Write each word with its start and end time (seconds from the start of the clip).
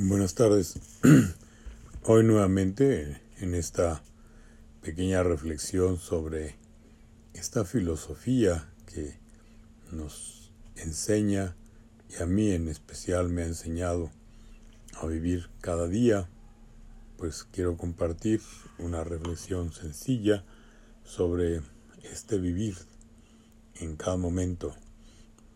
Buenas 0.00 0.36
tardes. 0.36 0.78
Hoy 2.04 2.22
nuevamente 2.22 3.20
en 3.40 3.56
esta 3.56 4.00
pequeña 4.80 5.24
reflexión 5.24 5.98
sobre 5.98 6.54
esta 7.34 7.64
filosofía 7.64 8.72
que 8.86 9.18
nos 9.90 10.52
enseña 10.76 11.56
y 12.08 12.22
a 12.22 12.26
mí 12.26 12.52
en 12.52 12.68
especial 12.68 13.28
me 13.28 13.42
ha 13.42 13.46
enseñado 13.46 14.12
a 14.94 15.04
vivir 15.06 15.50
cada 15.60 15.88
día, 15.88 16.28
pues 17.16 17.42
quiero 17.50 17.76
compartir 17.76 18.40
una 18.78 19.02
reflexión 19.02 19.72
sencilla 19.72 20.44
sobre 21.02 21.60
este 22.04 22.38
vivir 22.38 22.76
en 23.74 23.96
cada 23.96 24.16
momento. 24.16 24.76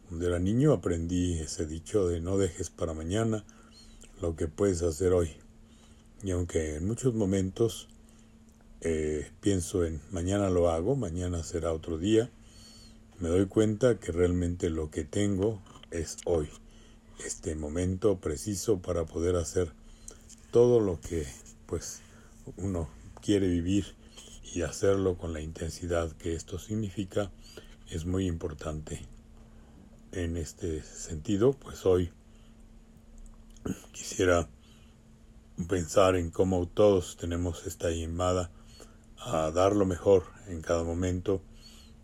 Cuando 0.09 0.27
era 0.27 0.41
niño 0.41 0.73
aprendí 0.73 1.39
ese 1.39 1.65
dicho 1.65 2.09
de 2.09 2.21
no 2.21 2.39
dejes 2.39 2.71
para 2.71 2.93
mañana 2.93 3.45
lo 4.23 4.37
que 4.37 4.47
puedes 4.47 4.83
hacer 4.83 5.13
hoy. 5.13 5.33
Y 6.23 6.31
aunque 6.31 6.77
en 6.77 6.87
muchos 6.87 7.13
momentos 7.13 7.89
eh, 8.81 9.31
pienso 9.41 9.85
en 9.85 10.01
mañana 10.13 10.49
lo 10.49 10.71
hago, 10.71 10.95
mañana 10.95 11.43
será 11.43 11.73
otro 11.73 11.99
día, 11.99 12.31
me 13.19 13.29
doy 13.29 13.47
cuenta 13.47 13.99
que 13.99 14.13
realmente 14.13 14.71
lo 14.71 14.91
que 14.91 15.05
tengo 15.05 15.61
es 15.91 16.19
hoy, 16.25 16.49
este 17.27 17.57
momento 17.57 18.21
preciso 18.21 18.81
para 18.81 19.05
poder 19.05 19.35
hacer 19.35 19.73
todo 20.53 20.79
lo 20.79 21.01
que 21.01 21.27
pues 21.67 22.01
uno 22.57 22.89
quiere 23.21 23.49
vivir 23.49 23.87
y 24.55 24.63
hacerlo 24.63 25.19
con 25.19 25.33
la 25.33 25.41
intensidad 25.41 26.13
que 26.13 26.35
esto 26.35 26.59
significa 26.61 27.33
es 27.91 28.07
muy 28.07 28.27
importante. 28.27 29.01
En 30.13 30.37
este 30.37 30.83
sentido, 30.83 31.55
pues 31.55 31.87
hoy 31.87 32.11
quisiera 33.93 34.49
pensar 35.69 36.17
en 36.17 36.31
cómo 36.31 36.67
todos 36.67 37.17
tenemos 37.17 37.67
esta 37.67 37.91
llamada 37.91 38.51
a 39.19 39.51
dar 39.51 39.77
lo 39.77 39.87
mejor 39.87 40.25
en 40.49 40.63
cada 40.63 40.83
momento, 40.83 41.43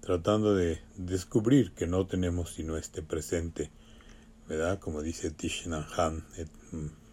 tratando 0.01 0.55
de 0.55 0.81
descubrir 0.97 1.73
que 1.73 1.87
no 1.87 2.07
tenemos 2.07 2.55
sino 2.55 2.77
este 2.77 3.03
presente, 3.03 3.71
¿verdad? 4.49 4.79
Como 4.79 5.03
dice 5.03 5.31
Tishnan 5.31 5.87
Han, 5.97 6.25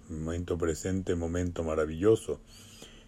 momento 0.09 0.57
presente, 0.57 1.15
momento 1.15 1.63
maravilloso, 1.63 2.39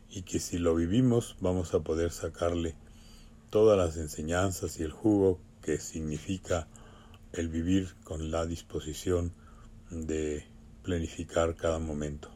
y 0.09 0.23
que 0.23 0.39
si 0.39 0.57
lo 0.57 0.73
vivimos 0.73 1.35
vamos 1.39 1.73
a 1.73 1.81
poder 1.81 2.11
sacarle 2.11 2.75
todas 3.49 3.77
las 3.77 3.97
enseñanzas 3.97 4.79
y 4.79 4.83
el 4.83 4.91
jugo 4.91 5.39
que 5.61 5.79
significa 5.79 6.67
el 7.33 7.49
vivir 7.49 7.93
con 8.03 8.31
la 8.31 8.45
disposición 8.45 9.33
de 9.91 10.45
planificar 10.87 11.57
cada 11.57 11.79
momento. 11.79 12.29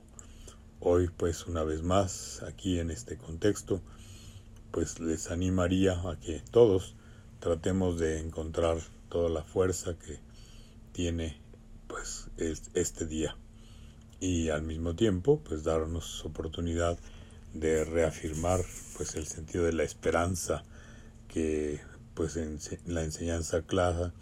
Hoy, 0.82 1.10
pues 1.16 1.48
una 1.48 1.64
vez 1.64 1.84
más, 1.84 2.44
aquí 2.44 2.80
en 2.80 2.92
este 2.92 3.16
contexto, 3.16 3.80
pues 4.72 5.00
les 5.00 5.32
animaría 5.32 5.94
a 5.94 6.20
que 6.20 6.44
todos 6.52 6.96
tratemos 7.40 7.98
de 7.98 8.20
encontrar 8.20 8.80
toda 9.08 9.30
la 9.30 9.44
fuerza 9.44 9.98
que 9.98 10.20
tiene 10.92 11.38
pues 11.88 12.28
este 12.74 13.06
día 13.06 13.38
y 14.20 14.50
al 14.50 14.64
mismo 14.64 14.96
tiempo 14.96 15.40
pues 15.48 15.64
darnos 15.64 16.26
oportunidad 16.26 17.00
de 17.54 17.86
reafirmar 17.86 18.60
pues 18.98 19.16
el 19.16 19.28
sentido 19.28 19.64
de 19.64 19.74
la 19.74 19.84
esperanza 19.84 20.64
que 21.30 21.80
pues 22.16 22.36
en 22.36 22.60
la 22.86 23.04
enseñanza 23.04 23.62
clara 23.62 24.14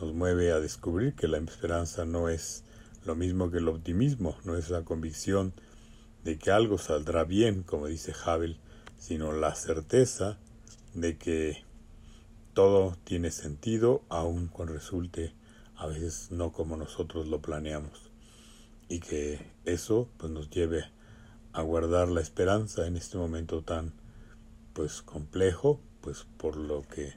nos 0.00 0.14
mueve 0.14 0.52
a 0.52 0.60
descubrir 0.60 1.14
que 1.14 1.28
la 1.28 1.36
esperanza 1.36 2.06
no 2.06 2.30
es 2.30 2.64
lo 3.06 3.14
mismo 3.14 3.50
que 3.50 3.58
el 3.58 3.68
optimismo 3.68 4.36
no 4.44 4.56
es 4.56 4.70
la 4.70 4.82
convicción 4.82 5.52
de 6.24 6.38
que 6.38 6.50
algo 6.50 6.76
saldrá 6.76 7.24
bien, 7.24 7.62
como 7.62 7.86
dice 7.86 8.12
Havel, 8.24 8.58
sino 8.98 9.32
la 9.32 9.54
certeza 9.54 10.38
de 10.94 11.16
que 11.16 11.64
todo 12.52 12.96
tiene 13.04 13.30
sentido 13.30 14.02
aun 14.08 14.48
cuando 14.48 14.74
resulte 14.74 15.32
a 15.76 15.86
veces 15.86 16.28
no 16.30 16.52
como 16.52 16.76
nosotros 16.76 17.28
lo 17.28 17.40
planeamos. 17.40 18.10
Y 18.88 19.00
que 19.00 19.40
eso 19.64 20.08
pues 20.16 20.32
nos 20.32 20.50
lleve 20.50 20.84
a 21.52 21.62
guardar 21.62 22.08
la 22.08 22.20
esperanza 22.20 22.86
en 22.86 22.96
este 22.96 23.18
momento 23.18 23.62
tan 23.62 23.92
pues 24.72 25.02
complejo 25.02 25.80
pues 26.00 26.26
por 26.38 26.56
lo 26.56 26.82
que 26.82 27.12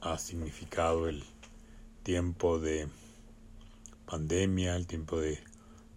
ha 0.00 0.18
significado 0.18 1.08
el 1.08 1.24
tiempo 2.02 2.58
de 2.58 2.88
pandemia, 4.06 4.76
el 4.76 4.86
tiempo 4.86 5.20
de 5.20 5.38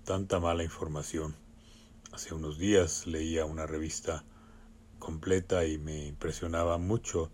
tanta 0.03 0.39
mala 0.39 0.63
información. 0.63 1.35
Hace 2.11 2.33
unos 2.33 2.57
días 2.57 3.07
leía 3.07 3.45
una 3.45 3.65
revista 3.65 4.23
completa 4.99 5.65
y 5.65 5.77
me 5.77 6.05
impresionaba 6.07 6.77
mucho 6.77 7.29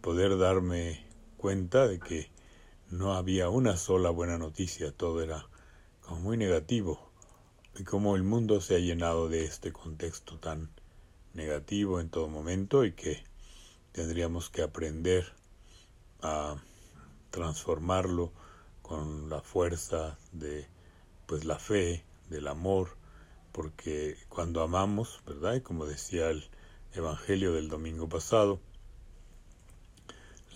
poder 0.00 0.38
darme 0.38 1.04
cuenta 1.36 1.86
de 1.88 1.98
que 1.98 2.30
no 2.90 3.14
había 3.14 3.48
una 3.48 3.76
sola 3.76 4.10
buena 4.10 4.38
noticia, 4.38 4.92
todo 4.92 5.22
era 5.22 5.46
como 6.00 6.20
muy 6.20 6.36
negativo 6.36 7.10
y 7.78 7.84
como 7.84 8.16
el 8.16 8.22
mundo 8.22 8.60
se 8.60 8.76
ha 8.76 8.78
llenado 8.78 9.28
de 9.28 9.44
este 9.44 9.72
contexto 9.72 10.38
tan 10.38 10.70
negativo 11.34 12.00
en 12.00 12.10
todo 12.10 12.28
momento 12.28 12.84
y 12.84 12.92
que 12.92 13.22
tendríamos 13.92 14.50
que 14.50 14.62
aprender 14.62 15.32
a 16.22 16.56
transformarlo 17.30 18.32
con 18.88 19.28
la 19.28 19.42
fuerza 19.42 20.16
de 20.32 20.66
pues 21.26 21.44
la 21.44 21.58
fe, 21.58 22.04
del 22.30 22.48
amor, 22.48 22.96
porque 23.52 24.16
cuando 24.30 24.62
amamos, 24.62 25.20
¿verdad? 25.26 25.56
Y 25.56 25.60
como 25.60 25.84
decía 25.84 26.30
el 26.30 26.48
Evangelio 26.94 27.52
del 27.52 27.68
domingo 27.68 28.08
pasado, 28.08 28.60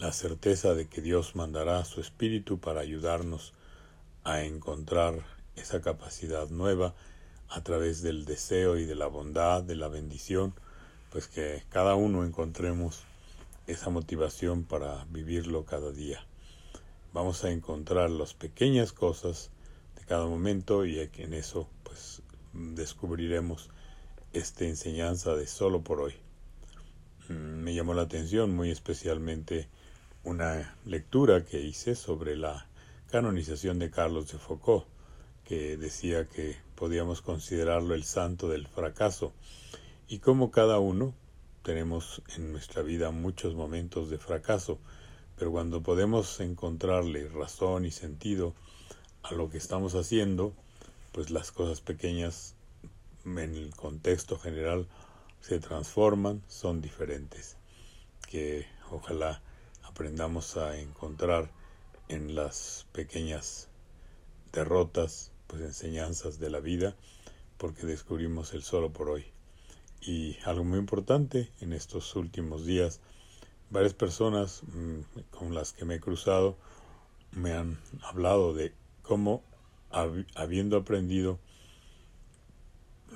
la 0.01 0.13
certeza 0.13 0.73
de 0.73 0.89
que 0.89 1.03
Dios 1.03 1.37
mandará 1.37 1.85
su 1.85 2.01
Espíritu 2.01 2.59
para 2.59 2.81
ayudarnos 2.81 3.53
a 4.25 4.43
encontrar 4.45 5.27
esa 5.55 5.83
capacidad 5.83 6.49
nueva 6.49 6.95
a 7.51 7.63
través 7.63 8.01
del 8.01 8.25
deseo 8.25 8.79
y 8.79 8.87
de 8.87 8.95
la 8.95 9.09
bondad, 9.09 9.63
de 9.63 9.77
la 9.77 9.89
bendición, 9.89 10.55
pues 11.11 11.29
que 11.29 11.65
cada 11.69 11.97
uno 11.97 12.25
encontremos 12.25 13.03
esa 13.67 13.91
motivación 13.91 14.65
para 14.65 15.05
vivirlo 15.11 15.67
cada 15.67 15.93
día 15.93 16.27
vamos 17.13 17.45
a 17.45 17.51
encontrar 17.51 18.11
las 18.11 18.35
pequeñas 18.35 18.93
cosas 18.93 19.51
de 19.97 20.05
cada 20.05 20.27
momento 20.27 20.85
y 20.87 20.99
en 20.99 21.35
eso 21.35 21.69
pues 21.83 22.23
descubriremos 22.53 23.71
esta 24.33 24.65
enseñanza 24.65 25.35
de 25.35 25.47
solo 25.47 25.83
por 25.83 26.01
hoy. 26.01 26.15
Mm, 27.29 27.63
me 27.63 27.75
llamó 27.75 27.95
la 27.95 28.03
atención 28.03 28.55
muy 28.55 28.71
especialmente 28.71 29.69
una 30.25 30.77
lectura 30.85 31.45
que 31.45 31.61
hice 31.61 31.95
sobre 31.95 32.37
la 32.37 32.67
canonización 33.11 33.79
de 33.79 33.91
Carlos 33.91 34.31
de 34.33 34.39
Foucault, 34.39 34.87
que 35.45 35.77
decía 35.77 36.29
que 36.29 36.57
podíamos 36.77 37.21
considerarlo 37.21 37.95
el 37.95 38.05
santo 38.05 38.49
del 38.49 38.67
fracaso 38.67 39.33
y 40.09 40.19
como 40.19 40.51
cada 40.51 40.79
uno 40.79 41.15
tenemos 41.63 42.23
en 42.37 42.53
nuestra 42.53 42.83
vida 42.83 43.11
muchos 43.11 43.55
momentos 43.55 44.11
de 44.11 44.19
fracaso, 44.19 44.79
pero 45.43 45.51
cuando 45.51 45.83
podemos 45.83 46.39
encontrarle 46.39 47.27
razón 47.27 47.85
y 47.85 47.91
sentido 47.91 48.55
a 49.25 49.35
lo 49.35 49.51
que 49.51 49.59
estamos 49.59 49.97
haciendo, 49.97 50.55
pues 51.11 51.31
las 51.31 51.51
cosas 51.51 51.81
pequeñas 51.81 52.55
en 53.25 53.57
el 53.57 53.75
contexto 53.75 54.39
general 54.39 54.87
se 55.41 55.59
transforman, 55.59 56.45
son 56.47 56.81
diferentes. 56.81 57.57
Que 58.31 58.69
ojalá 58.93 59.43
aprendamos 59.83 60.57
a 60.57 60.79
encontrar 60.79 61.51
en 62.07 62.37
las 62.37 62.87
pequeñas 62.93 63.67
derrotas, 64.53 65.33
pues 65.49 65.63
enseñanzas 65.63 66.39
de 66.39 66.51
la 66.51 66.61
vida, 66.61 66.95
porque 67.59 67.85
descubrimos 67.85 68.55
el 68.55 68.63
solo 68.63 68.93
por 68.93 69.11
hoy. 69.11 69.25
Y 70.01 70.37
algo 70.45 70.63
muy 70.63 70.79
importante 70.79 71.51
en 71.61 71.73
estos 71.73 72.15
últimos 72.15 72.65
días 72.65 73.01
varias 73.73 73.95
personas 73.95 74.63
mm, 74.65 75.01
con 75.31 75.55
las 75.55 75.73
que 75.73 75.87
me 75.87 75.97
he 75.97 76.01
cruzado 76.01 76.57
me 77.33 77.53
han 77.55 77.79
hablado 78.03 78.53
de 78.53 78.75
cómo 79.03 79.43
habiendo 79.91 80.77
aprendido 80.77 81.39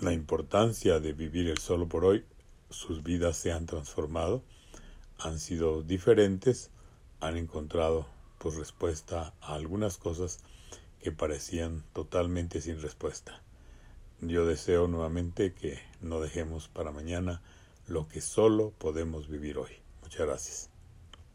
la 0.01 0.13
importancia 0.13 0.99
de 0.99 1.13
vivir 1.13 1.49
el 1.49 1.59
solo 1.59 1.89
por 1.89 2.05
hoy, 2.05 2.25
sus 2.71 3.03
vidas 3.03 3.37
se 3.37 3.53
han 3.53 3.67
transformado, 3.67 4.43
han 5.19 5.39
sido 5.39 5.83
diferentes, 5.83 6.71
han 7.21 7.37
encontrado 7.37 8.07
pues 8.39 8.57
respuesta 8.57 9.33
a 9.41 9.55
algunas 9.55 9.97
cosas 9.97 10.41
que 11.01 11.13
parecían 11.13 11.83
totalmente 11.93 12.61
sin 12.61 12.81
respuesta. 12.81 13.43
Yo 14.21 14.47
deseo 14.47 14.89
nuevamente 14.89 15.55
que 15.55 15.79
no 16.01 16.21
dejemos 16.21 16.69
para 16.69 16.93
mañana 16.93 17.43
lo 17.87 18.09
que 18.09 18.21
solo 18.21 18.73
podemos 18.79 19.29
vivir 19.29 19.59
hoy. 19.59 19.86
Muchas 20.07 20.25
gracias. 20.25 20.76